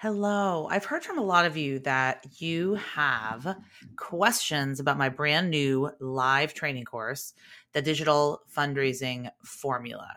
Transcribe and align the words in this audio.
Hello. 0.00 0.68
I've 0.70 0.84
heard 0.84 1.02
from 1.02 1.18
a 1.18 1.24
lot 1.24 1.44
of 1.44 1.56
you 1.56 1.80
that 1.80 2.24
you 2.40 2.74
have 2.74 3.56
questions 3.96 4.78
about 4.78 4.96
my 4.96 5.08
brand 5.08 5.50
new 5.50 5.90
live 5.98 6.54
training 6.54 6.84
course, 6.84 7.34
the 7.72 7.82
Digital 7.82 8.42
Fundraising 8.56 9.28
Formula. 9.42 10.08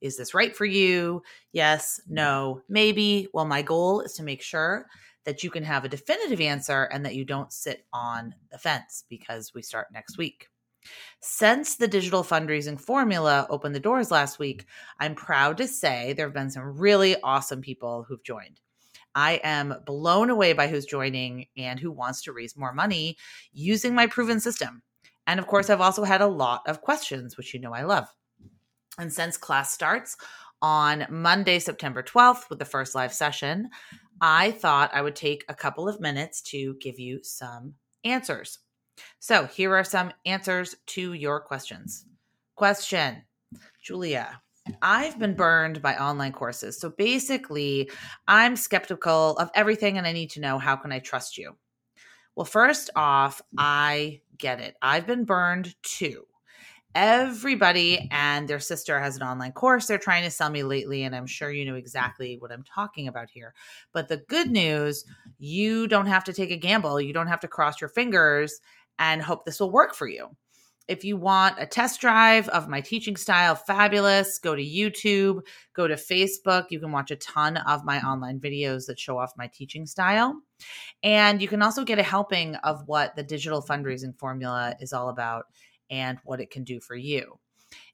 Is 0.00 0.16
this 0.16 0.34
right 0.34 0.56
for 0.56 0.64
you? 0.64 1.22
Yes, 1.52 2.00
mm-hmm. 2.02 2.14
no, 2.14 2.62
maybe. 2.68 3.28
Well, 3.32 3.44
my 3.44 3.62
goal 3.62 4.00
is 4.00 4.14
to 4.14 4.24
make 4.24 4.42
sure 4.42 4.86
that 5.22 5.44
you 5.44 5.50
can 5.50 5.62
have 5.62 5.84
a 5.84 5.88
definitive 5.88 6.40
answer 6.40 6.88
and 6.92 7.06
that 7.06 7.14
you 7.14 7.24
don't 7.24 7.52
sit 7.52 7.86
on 7.92 8.34
the 8.50 8.58
fence 8.58 9.04
because 9.08 9.54
we 9.54 9.62
start 9.62 9.92
next 9.92 10.18
week. 10.18 10.48
Since 11.20 11.76
the 11.76 11.86
digital 11.86 12.24
fundraising 12.24 12.80
formula 12.80 13.46
opened 13.48 13.76
the 13.76 13.78
doors 13.78 14.10
last 14.10 14.40
week, 14.40 14.64
I'm 14.98 15.14
proud 15.14 15.56
to 15.58 15.68
say 15.68 16.14
there 16.14 16.26
have 16.26 16.34
been 16.34 16.50
some 16.50 16.80
really 16.80 17.14
awesome 17.22 17.60
people 17.60 18.02
who've 18.08 18.24
joined. 18.24 18.60
I 19.14 19.40
am 19.42 19.74
blown 19.86 20.30
away 20.30 20.52
by 20.52 20.68
who's 20.68 20.86
joining 20.86 21.46
and 21.56 21.78
who 21.80 21.90
wants 21.90 22.22
to 22.22 22.32
raise 22.32 22.56
more 22.56 22.72
money 22.72 23.16
using 23.52 23.94
my 23.94 24.06
proven 24.06 24.40
system. 24.40 24.82
And 25.26 25.38
of 25.38 25.46
course, 25.46 25.70
I've 25.70 25.80
also 25.80 26.04
had 26.04 26.20
a 26.20 26.26
lot 26.26 26.62
of 26.66 26.80
questions, 26.80 27.36
which 27.36 27.54
you 27.54 27.60
know 27.60 27.72
I 27.72 27.82
love. 27.82 28.08
And 28.98 29.12
since 29.12 29.36
class 29.36 29.72
starts 29.72 30.16
on 30.62 31.06
Monday, 31.08 31.58
September 31.58 32.02
12th, 32.02 32.50
with 32.50 32.58
the 32.58 32.64
first 32.64 32.94
live 32.94 33.12
session, 33.12 33.70
I 34.20 34.50
thought 34.50 34.90
I 34.92 35.02
would 35.02 35.16
take 35.16 35.44
a 35.48 35.54
couple 35.54 35.88
of 35.88 36.00
minutes 36.00 36.42
to 36.42 36.74
give 36.80 36.98
you 36.98 37.20
some 37.22 37.74
answers. 38.04 38.58
So 39.18 39.46
here 39.46 39.74
are 39.74 39.84
some 39.84 40.12
answers 40.26 40.74
to 40.88 41.14
your 41.14 41.40
questions. 41.40 42.04
Question 42.56 43.22
Julia, 43.82 44.42
I've 44.82 45.18
been 45.18 45.34
burned 45.34 45.82
by 45.82 45.96
online 45.96 46.32
courses. 46.32 46.78
So 46.78 46.90
basically, 46.90 47.90
I'm 48.28 48.56
skeptical 48.56 49.36
of 49.38 49.50
everything 49.54 49.98
and 49.98 50.06
I 50.06 50.12
need 50.12 50.30
to 50.30 50.40
know 50.40 50.58
how 50.58 50.76
can 50.76 50.92
I 50.92 50.98
trust 50.98 51.38
you? 51.38 51.56
Well, 52.36 52.44
first 52.44 52.90
off, 52.96 53.42
I 53.58 54.20
get 54.38 54.60
it. 54.60 54.76
I've 54.82 55.06
been 55.06 55.24
burned 55.24 55.74
too. 55.82 56.24
Everybody 56.94 58.08
and 58.10 58.48
their 58.48 58.58
sister 58.58 58.98
has 58.98 59.16
an 59.16 59.22
online 59.22 59.52
course 59.52 59.86
they're 59.86 59.98
trying 59.98 60.24
to 60.24 60.30
sell 60.30 60.50
me 60.50 60.64
lately, 60.64 61.04
and 61.04 61.14
I'm 61.14 61.26
sure 61.26 61.52
you 61.52 61.64
know 61.64 61.76
exactly 61.76 62.36
what 62.38 62.50
I'm 62.50 62.64
talking 62.64 63.06
about 63.06 63.30
here. 63.30 63.54
But 63.92 64.08
the 64.08 64.16
good 64.16 64.50
news, 64.50 65.04
you 65.38 65.86
don't 65.86 66.06
have 66.06 66.24
to 66.24 66.32
take 66.32 66.50
a 66.50 66.56
gamble. 66.56 67.00
You 67.00 67.12
don't 67.12 67.28
have 67.28 67.40
to 67.40 67.48
cross 67.48 67.80
your 67.80 67.90
fingers 67.90 68.60
and 68.98 69.22
hope 69.22 69.44
this 69.44 69.60
will 69.60 69.70
work 69.70 69.94
for 69.94 70.08
you. 70.08 70.30
If 70.90 71.04
you 71.04 71.16
want 71.16 71.54
a 71.60 71.66
test 71.66 72.00
drive 72.00 72.48
of 72.48 72.68
my 72.68 72.80
teaching 72.80 73.16
style, 73.16 73.54
fabulous. 73.54 74.38
Go 74.38 74.56
to 74.56 74.62
YouTube, 74.62 75.42
go 75.72 75.86
to 75.86 75.94
Facebook. 75.94 76.66
You 76.70 76.80
can 76.80 76.90
watch 76.90 77.12
a 77.12 77.16
ton 77.16 77.58
of 77.58 77.84
my 77.84 78.00
online 78.00 78.40
videos 78.40 78.86
that 78.86 78.98
show 78.98 79.16
off 79.16 79.30
my 79.38 79.46
teaching 79.46 79.86
style. 79.86 80.34
And 81.04 81.40
you 81.40 81.46
can 81.46 81.62
also 81.62 81.84
get 81.84 82.00
a 82.00 82.02
helping 82.02 82.56
of 82.56 82.82
what 82.86 83.14
the 83.14 83.22
digital 83.22 83.62
fundraising 83.62 84.18
formula 84.18 84.74
is 84.80 84.92
all 84.92 85.10
about 85.10 85.44
and 85.90 86.18
what 86.24 86.40
it 86.40 86.50
can 86.50 86.64
do 86.64 86.80
for 86.80 86.96
you. 86.96 87.38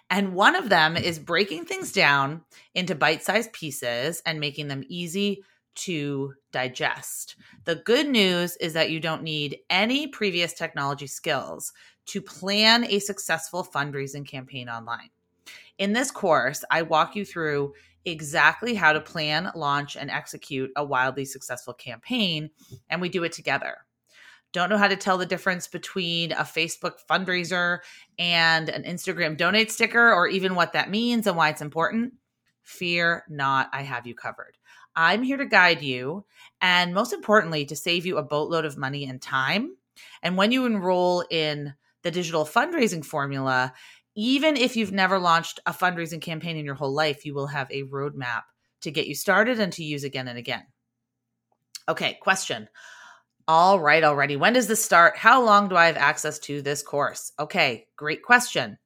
And 0.09 0.33
one 0.33 0.55
of 0.55 0.69
them 0.69 0.97
is 0.97 1.19
breaking 1.19 1.65
things 1.65 1.91
down 1.91 2.41
into 2.73 2.95
bite 2.95 3.23
sized 3.23 3.53
pieces 3.53 4.21
and 4.25 4.39
making 4.39 4.67
them 4.67 4.83
easy 4.87 5.43
to 5.79 6.33
digest. 6.51 7.35
The 7.65 7.75
good 7.75 8.07
news 8.07 8.55
is 8.57 8.73
that 8.73 8.89
you 8.89 8.99
don't 8.99 9.23
need 9.23 9.59
any 9.69 10.07
previous 10.07 10.53
technology 10.53 11.07
skills 11.07 11.73
to 12.07 12.21
plan 12.21 12.85
a 12.85 12.99
successful 12.99 13.63
fundraising 13.63 14.27
campaign 14.27 14.69
online. 14.69 15.09
In 15.77 15.93
this 15.93 16.11
course, 16.11 16.63
I 16.71 16.81
walk 16.81 17.15
you 17.15 17.25
through 17.25 17.73
exactly 18.05 18.73
how 18.73 18.93
to 18.93 19.01
plan, 19.01 19.51
launch, 19.55 19.95
and 19.95 20.09
execute 20.09 20.71
a 20.75 20.83
wildly 20.83 21.25
successful 21.25 21.73
campaign, 21.73 22.49
and 22.89 23.01
we 23.01 23.09
do 23.09 23.23
it 23.23 23.31
together 23.31 23.77
don't 24.51 24.69
know 24.69 24.77
how 24.77 24.87
to 24.87 24.95
tell 24.95 25.17
the 25.17 25.25
difference 25.25 25.67
between 25.67 26.31
a 26.31 26.37
Facebook 26.37 26.95
fundraiser 27.09 27.79
and 28.17 28.69
an 28.69 28.83
Instagram 28.83 29.37
donate 29.37 29.71
sticker 29.71 30.11
or 30.11 30.27
even 30.27 30.55
what 30.55 30.73
that 30.73 30.89
means 30.89 31.27
and 31.27 31.37
why 31.37 31.49
it's 31.49 31.61
important, 31.61 32.13
fear 32.63 33.23
not, 33.29 33.69
I 33.73 33.83
have 33.83 34.07
you 34.07 34.15
covered. 34.15 34.57
I'm 34.95 35.23
here 35.23 35.37
to 35.37 35.45
guide 35.45 35.81
you 35.81 36.25
and 36.61 36.93
most 36.93 37.13
importantly, 37.13 37.65
to 37.65 37.75
save 37.75 38.05
you 38.05 38.17
a 38.17 38.23
boatload 38.23 38.65
of 38.65 38.77
money 38.77 39.05
and 39.05 39.21
time. 39.21 39.75
And 40.21 40.37
when 40.37 40.51
you 40.51 40.65
enroll 40.65 41.23
in 41.29 41.73
the 42.03 42.11
digital 42.11 42.45
fundraising 42.45 43.03
formula, 43.03 43.73
even 44.15 44.57
if 44.57 44.75
you've 44.75 44.91
never 44.91 45.19
launched 45.19 45.59
a 45.65 45.73
fundraising 45.73 46.21
campaign 46.21 46.57
in 46.57 46.65
your 46.65 46.75
whole 46.75 46.93
life, 46.93 47.25
you 47.25 47.33
will 47.33 47.47
have 47.47 47.69
a 47.71 47.83
roadmap 47.83 48.41
to 48.81 48.91
get 48.91 49.07
you 49.07 49.15
started 49.15 49.59
and 49.59 49.71
to 49.73 49.83
use 49.83 50.03
again 50.03 50.27
and 50.27 50.37
again. 50.37 50.63
Okay, 51.87 52.17
question. 52.21 52.67
All 53.47 53.79
right, 53.79 54.03
already. 54.03 54.35
When 54.35 54.53
does 54.53 54.67
this 54.67 54.83
start? 54.83 55.17
How 55.17 55.43
long 55.43 55.69
do 55.69 55.75
I 55.75 55.87
have 55.87 55.97
access 55.97 56.37
to 56.39 56.61
this 56.61 56.83
course? 56.83 57.31
Okay, 57.39 57.87
great 57.95 58.21
question. 58.21 58.77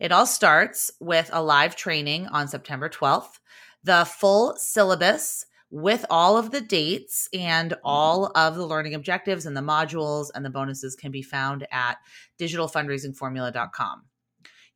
It 0.00 0.12
all 0.12 0.26
starts 0.26 0.90
with 0.98 1.30
a 1.32 1.42
live 1.42 1.76
training 1.76 2.26
on 2.28 2.48
September 2.48 2.88
12th. 2.88 3.38
The 3.84 4.04
full 4.04 4.56
syllabus 4.56 5.46
with 5.70 6.04
all 6.10 6.36
of 6.36 6.50
the 6.50 6.60
dates 6.60 7.28
and 7.32 7.70
mm-hmm. 7.70 7.80
all 7.84 8.32
of 8.34 8.56
the 8.56 8.66
learning 8.66 8.94
objectives 8.94 9.46
and 9.46 9.56
the 9.56 9.60
modules 9.60 10.30
and 10.34 10.44
the 10.44 10.50
bonuses 10.50 10.96
can 10.96 11.12
be 11.12 11.22
found 11.22 11.66
at 11.70 11.98
digitalfundraisingformula.com. 12.38 14.02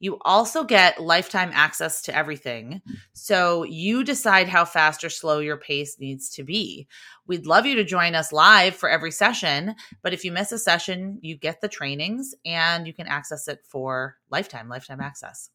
You 0.00 0.18
also 0.22 0.64
get 0.64 1.00
lifetime 1.02 1.50
access 1.54 2.02
to 2.02 2.14
everything. 2.14 2.82
Mm. 2.86 2.96
So 3.12 3.62
you 3.62 4.04
decide 4.04 4.48
how 4.48 4.64
fast 4.64 5.02
or 5.02 5.08
slow 5.08 5.38
your 5.38 5.56
pace 5.56 5.98
needs 5.98 6.28
to 6.30 6.42
be. 6.42 6.86
We'd 7.26 7.46
love 7.46 7.64
you 7.64 7.74
to 7.76 7.84
join 7.84 8.14
us 8.14 8.32
live 8.32 8.74
for 8.74 8.88
every 8.88 9.12
session, 9.12 9.74
but 10.02 10.12
if 10.12 10.24
you 10.24 10.30
miss 10.30 10.52
a 10.52 10.58
session, 10.58 11.18
you 11.22 11.36
get 11.36 11.60
the 11.60 11.68
trainings 11.68 12.34
and 12.44 12.86
you 12.86 12.92
can 12.92 13.06
access 13.06 13.48
it 13.48 13.60
for 13.66 14.16
lifetime, 14.30 14.68
lifetime 14.68 15.00
access. 15.00 15.48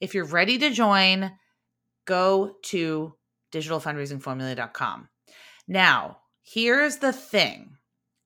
If 0.00 0.14
you're 0.14 0.24
ready 0.24 0.58
to 0.58 0.70
join, 0.70 1.32
go 2.06 2.56
to 2.64 3.14
digitalfundraisingformula.com. 3.52 5.08
Now, 5.68 6.18
here's 6.42 6.98
the 6.98 7.12
thing 7.12 7.74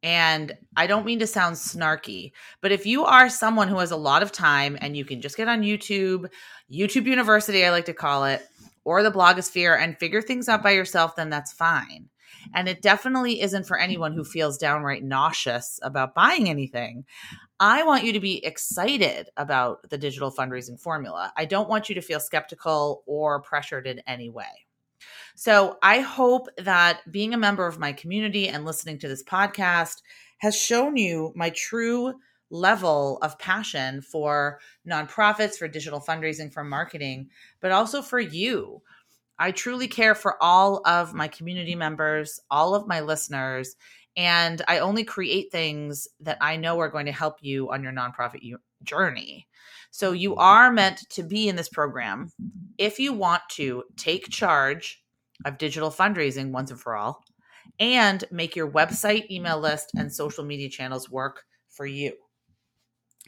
and 0.03 0.57
I 0.77 0.87
don't 0.87 1.07
mean 1.07 1.19
to 1.19 1.27
sound 1.27 1.57
snarky, 1.57 2.33
but 2.61 2.71
if 2.71 2.87
you 2.87 3.05
are 3.05 3.29
someone 3.29 3.69
who 3.69 3.79
has 3.79 3.91
a 3.91 3.97
lot 3.97 4.23
of 4.23 4.31
time 4.31 4.79
and 4.81 4.97
you 4.97 5.05
can 5.05 5.21
just 5.21 5.37
get 5.37 5.49
on 5.49 5.63
YouTube, 5.63 6.29
YouTube 6.71 7.07
University, 7.07 7.65
I 7.65 7.71
like 7.71 7.87
to 7.87 7.95
call 7.95 8.25
it, 8.25 8.47
or 8.85 9.03
the 9.03 9.11
blogosphere 9.11 9.79
and 9.79 9.99
figure 9.99 10.23
things 10.23 10.49
out 10.49 10.63
by 10.63 10.71
yourself, 10.71 11.17
then 11.17 11.31
that's 11.31 11.53
fine. 11.53 12.09
And 12.55 12.69
it 12.69 12.83
definitely 12.83 13.41
isn't 13.41 13.67
for 13.67 13.79
anyone 13.79 14.13
who 14.13 14.25
feels 14.25 14.59
downright 14.59 15.03
nauseous 15.03 15.79
about 15.83 16.15
buying 16.15 16.49
anything. 16.49 17.05
I 17.61 17.83
want 17.83 18.05
you 18.05 18.13
to 18.13 18.21
be 18.21 18.45
excited 18.45 19.31
about 19.37 19.89
the 19.91 19.99
digital 19.99 20.31
fundraising 20.31 20.81
formula. 20.81 21.33
I 21.37 21.45
don't 21.45 21.69
want 21.69 21.89
you 21.89 21.95
to 21.97 22.01
feel 22.01 22.21
skeptical 22.21 23.03
or 23.07 23.43
pressured 23.43 23.87
in 23.87 24.01
any 24.07 24.31
way. 24.31 24.67
So 25.35 25.79
I 25.83 26.01
hope 26.01 26.49
that 26.59 27.01
being 27.11 27.35
a 27.35 27.39
member 27.39 27.67
of 27.67 27.79
my 27.79 27.93
community 27.93 28.49
and 28.49 28.65
listening 28.65 28.99
to 29.01 29.09
this 29.09 29.23
podcast 29.23 30.03
has 30.39 30.57
shown 30.57 30.97
you 30.97 31.33
my 31.37 31.51
true 31.51 32.15
level 32.51 33.19
of 33.23 33.39
passion 33.39 34.01
for 34.01 34.59
nonprofits, 34.89 35.57
for 35.57 35.69
digital 35.69 36.01
fundraising, 36.01 36.53
for 36.53 36.65
marketing, 36.65 37.29
but 37.61 37.73
also 37.73 38.03
for 38.03 38.21
you. 38.21 38.83
I 39.39 39.53
truly 39.53 39.89
care 39.89 40.15
for 40.15 40.43
all 40.43 40.83
of 40.85 41.15
my 41.15 41.29
community 41.29 41.75
members, 41.75 42.41
all 42.51 42.75
of 42.75 42.89
my 42.89 43.01
listeners, 43.01 43.77
and 44.17 44.63
I 44.67 44.81
only 44.81 45.05
create 45.05 45.53
things 45.53 46.09
that 46.21 46.39
I 46.41 46.57
know 46.57 46.81
are 46.81 46.89
going 46.89 47.07
to 47.07 47.13
help 47.13 47.37
you 47.41 47.71
on 47.71 47.83
your 47.83 47.93
nonprofit 47.93 48.41
journey. 48.83 49.47
So 49.91 50.13
you 50.13 50.31
mm-hmm. 50.31 50.41
are 50.41 50.73
meant 50.73 51.09
to 51.11 51.23
be 51.23 51.49
in 51.49 51.57
this 51.57 51.69
program 51.69 52.31
if 52.79 52.99
you 52.99 53.13
want 53.13 53.43
to 53.51 53.85
take 53.97 54.29
charge 54.29 55.03
of 55.45 55.59
digital 55.59 55.91
fundraising 55.91 56.51
once 56.51 56.71
and 56.71 56.81
for 56.81 56.97
all 56.97 57.23
and 57.79 58.25
make 58.31 58.57
your 58.57 58.71
website, 58.71 59.31
email 59.31 59.61
list, 59.61 59.93
and 59.97 60.13
social 60.13 60.45
media 60.45 60.69
channels 60.69 61.09
work 61.09 61.45
for 61.69 61.87
you. 61.87 62.13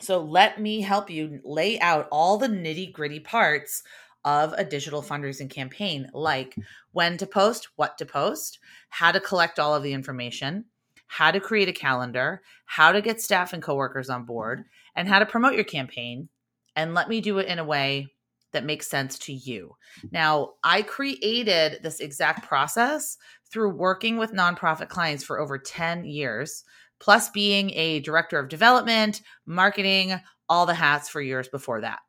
So 0.01 0.21
let 0.21 0.61
me 0.61 0.81
help 0.81 1.11
you 1.11 1.41
lay 1.45 1.79
out 1.79 2.09
all 2.11 2.39
the 2.39 2.49
nitty 2.49 2.93
gritty 2.93 3.21
parts 3.21 3.83
of 4.25 4.53
a 4.55 4.65
digital 4.65 5.03
fundraising 5.03 5.51
campaign, 5.51 6.05
mm-hmm. 6.05 6.17
like 6.17 6.57
when 6.93 7.17
to 7.19 7.27
post, 7.27 7.69
what 7.77 7.99
to 7.99 8.07
post, 8.07 8.59
how 8.89 9.13
to 9.13 9.21
collect 9.21 9.59
all 9.59 9.75
of 9.75 9.83
the 9.83 9.93
information, 9.93 10.65
how 11.07 11.31
to 11.31 11.41
create 11.41 11.69
a 11.69 11.73
calendar, 11.73 12.43
how 12.67 12.93
to 12.93 13.03
get 13.03 13.21
staff 13.21 13.53
and 13.53 13.63
coworkers 13.63 14.11
on 14.11 14.25
board, 14.25 14.61
mm-hmm. 14.61 14.69
and 14.97 15.09
how 15.09 15.19
to 15.19 15.27
promote 15.27 15.55
your 15.55 15.65
campaign. 15.65 16.29
And 16.77 16.95
let 16.95 17.09
me 17.09 17.21
do 17.21 17.39
it 17.39 17.49
in 17.49 17.59
a 17.59 17.65
way 17.65 18.09
that 18.53 18.65
makes 18.65 18.89
sense 18.89 19.19
to 19.19 19.33
you. 19.33 19.77
Mm-hmm. 19.99 20.09
Now, 20.13 20.53
I 20.63 20.83
created 20.83 21.83
this 21.83 22.01
exact 22.01 22.47
process 22.47 23.17
through 23.51 23.77
working 23.77 24.17
with 24.17 24.33
nonprofit 24.33 24.89
clients 24.89 25.25
for 25.25 25.41
over 25.41 25.59
10 25.59 26.05
years, 26.05 26.65
plus 27.01 27.31
being 27.31 27.71
a 27.75 28.01
director 28.01 28.39
of 28.39 28.49
development, 28.49 29.23
marketing, 29.47 30.21
all 30.49 30.67
the 30.67 30.75
hats 30.75 31.09
for 31.09 31.21
years 31.21 31.49
before 31.49 31.81
that. 31.81 32.01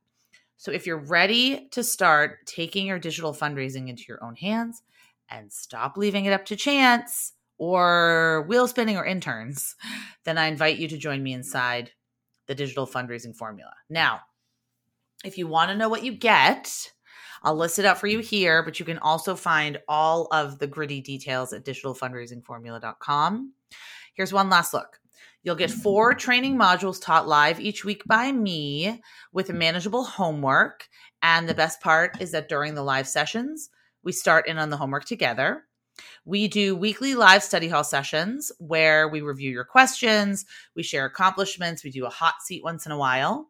So, 0.62 0.72
if 0.72 0.86
you're 0.86 1.00
ready 1.00 1.70
to 1.72 1.84
start 1.84 2.46
taking 2.46 2.86
your 2.86 3.00
digital 3.00 3.34
fundraising 3.34 3.90
into 3.90 4.04
your 4.08 4.24
own 4.24 4.36
hands 4.36 4.84
and 5.28 5.52
stop 5.52 5.98
leaving 5.98 6.26
it 6.26 6.34
up 6.34 6.46
to 6.46 6.56
chance 6.56 7.34
or 7.58 8.46
wheel 8.48 8.68
spinning 8.68 8.96
or 8.96 9.04
interns, 9.04 9.76
then 10.24 10.38
I 10.38 10.46
invite 10.46 10.78
you 10.78 10.88
to 10.90 11.00
join 11.00 11.24
me 11.24 11.34
inside 11.34 11.90
the 12.46 12.54
digital 12.54 12.86
fundraising 12.86 13.36
formula. 13.36 13.74
Now, 13.90 14.20
if 15.26 15.36
you 15.36 15.48
want 15.48 15.72
to 15.72 15.76
know 15.76 15.90
what 15.90 16.04
you 16.04 16.12
get, 16.12 16.92
I'll 17.42 17.56
list 17.56 17.80
it 17.80 17.86
out 17.86 17.98
for 17.98 18.06
you 18.06 18.20
here, 18.20 18.62
but 18.62 18.80
you 18.80 18.86
can 18.86 19.00
also 19.00 19.36
find 19.36 19.80
all 19.88 20.28
of 20.32 20.60
the 20.60 20.68
gritty 20.68 21.02
details 21.02 21.54
at 21.54 21.66
digitalfundraisingformula.com. 21.66 23.54
Here's 24.14 24.32
one 24.32 24.52
last 24.52 24.76
look. 24.76 25.01
You'll 25.44 25.56
get 25.56 25.70
mm-hmm. 25.70 25.80
four 25.80 26.14
training 26.14 26.58
modules 26.58 27.02
taught 27.02 27.28
live 27.28 27.60
each 27.60 27.84
week 27.84 28.04
by 28.06 28.32
me 28.32 29.02
with 29.34 29.52
manageable 29.52 30.04
homework. 30.04 30.88
And 31.22 31.48
the 31.48 31.54
best 31.54 31.82
part 31.82 32.22
is 32.22 32.32
that 32.32 32.50
during 32.50 32.76
the 32.76 32.84
live 32.84 33.08
sessions, 33.08 33.70
we 34.04 34.12
start 34.12 34.48
in 34.48 34.58
on 34.58 34.70
the 34.70 34.78
homework 34.78 35.06
together. 35.06 35.64
We 36.26 36.48
do 36.48 36.76
weekly 36.76 37.16
live 37.16 37.44
study 37.44 37.68
hall 37.68 37.84
sessions 37.84 38.52
where 38.60 39.08
we 39.08 39.22
review 39.22 39.52
your 39.52 39.66
questions, 39.66 40.46
we 40.76 40.84
share 40.84 41.06
accomplishments, 41.06 41.84
we 41.84 41.92
do 41.92 42.06
a 42.06 42.10
hot 42.10 42.36
seat 42.42 42.64
once 42.64 42.86
in 42.86 42.92
a 42.92 42.98
while. 42.98 43.50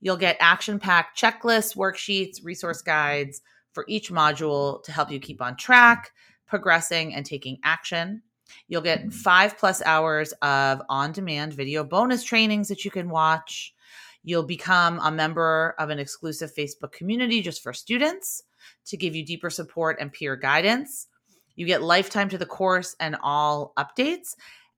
You'll 0.00 0.16
get 0.16 0.36
action 0.40 0.78
packed 0.78 1.18
checklists, 1.18 1.76
worksheets, 1.76 2.44
resource 2.44 2.82
guides 2.82 3.40
for 3.72 3.84
each 3.88 4.10
module 4.10 4.82
to 4.84 4.92
help 4.92 5.10
you 5.10 5.18
keep 5.18 5.42
on 5.42 5.56
track, 5.56 6.12
progressing, 6.46 7.14
and 7.14 7.26
taking 7.26 7.58
action. 7.62 8.22
You'll 8.68 8.82
get 8.82 9.12
five 9.12 9.58
plus 9.58 9.82
hours 9.82 10.32
of 10.42 10.82
on 10.88 11.12
demand 11.12 11.54
video 11.54 11.84
bonus 11.84 12.24
trainings 12.24 12.68
that 12.68 12.84
you 12.84 12.90
can 12.90 13.08
watch. 13.08 13.74
You'll 14.22 14.42
become 14.42 14.98
a 15.00 15.10
member 15.10 15.74
of 15.78 15.90
an 15.90 15.98
exclusive 15.98 16.54
Facebook 16.54 16.92
community 16.92 17.42
just 17.42 17.62
for 17.62 17.72
students 17.72 18.42
to 18.86 18.96
give 18.96 19.14
you 19.14 19.24
deeper 19.24 19.50
support 19.50 19.98
and 20.00 20.12
peer 20.12 20.36
guidance. 20.36 21.06
You 21.54 21.66
get 21.66 21.82
lifetime 21.82 22.28
to 22.30 22.38
the 22.38 22.46
course 22.46 22.96
and 22.98 23.16
all 23.22 23.72
updates. 23.78 24.34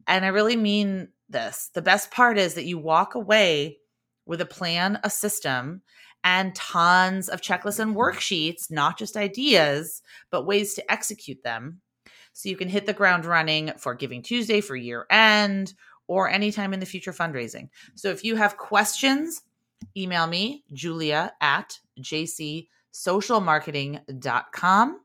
And 0.06 0.24
I 0.24 0.28
really 0.28 0.56
mean 0.56 1.08
this. 1.28 1.70
The 1.74 1.82
best 1.82 2.10
part 2.10 2.38
is 2.38 2.54
that 2.54 2.66
you 2.66 2.78
walk 2.78 3.14
away 3.14 3.78
with 4.26 4.40
a 4.40 4.46
plan, 4.46 4.98
a 5.02 5.10
system, 5.10 5.82
and 6.24 6.54
tons 6.54 7.28
of 7.28 7.40
checklists 7.40 7.78
and 7.78 7.96
worksheets, 7.96 8.70
not 8.70 8.98
just 8.98 9.16
ideas, 9.16 10.02
but 10.30 10.46
ways 10.46 10.74
to 10.74 10.92
execute 10.92 11.42
them. 11.42 11.80
So 12.38 12.48
you 12.48 12.56
can 12.56 12.68
hit 12.68 12.86
the 12.86 12.92
ground 12.92 13.24
running 13.24 13.72
for 13.78 13.96
Giving 13.96 14.22
Tuesday 14.22 14.60
for 14.60 14.76
year 14.76 15.06
end 15.10 15.74
or 16.06 16.30
anytime 16.30 16.72
in 16.72 16.78
the 16.78 16.86
future 16.86 17.12
fundraising. 17.12 17.68
So 17.96 18.10
if 18.10 18.22
you 18.22 18.36
have 18.36 18.56
questions, 18.56 19.42
email 19.96 20.28
me, 20.28 20.62
julia 20.72 21.32
at 21.40 21.80
jcsocialmarketing.com. 22.00 25.00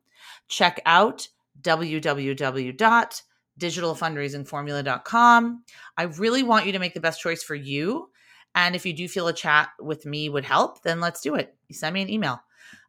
Check 0.47 0.79
out 0.85 1.27
www. 1.59 3.17
www.digitalfundraisingformula.com. 3.57 5.63
I 5.97 6.03
really 6.03 6.43
want 6.43 6.67
you 6.67 6.71
to 6.71 6.79
make 6.79 6.93
the 6.93 6.99
best 6.99 7.19
choice 7.19 7.41
for 7.41 7.55
you 7.55 8.11
and 8.53 8.75
if 8.75 8.85
you 8.85 8.93
do 8.93 9.07
feel 9.07 9.27
a 9.27 9.33
chat 9.33 9.69
with 9.79 10.05
me 10.05 10.29
would 10.29 10.45
help, 10.45 10.83
then 10.83 10.99
let's 10.99 11.21
do 11.21 11.33
it. 11.33 11.55
Send 11.71 11.95
me 11.95 12.03
an 12.03 12.11
email. 12.11 12.43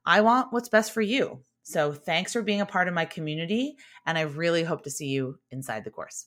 I 0.04 0.20
want 0.20 0.52
what's 0.52 0.68
best 0.68 0.92
for 0.92 1.00
you. 1.00 1.40
So 1.64 1.92
thanks 1.92 2.32
for 2.32 2.42
being 2.42 2.60
a 2.60 2.66
part 2.66 2.88
of 2.88 2.94
my 2.94 3.06
community. 3.06 3.76
And 4.06 4.16
I 4.16 4.22
really 4.22 4.62
hope 4.62 4.84
to 4.84 4.90
see 4.90 5.06
you 5.06 5.40
inside 5.50 5.84
the 5.84 5.90
course. 5.90 6.26